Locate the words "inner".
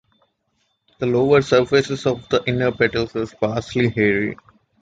2.47-2.71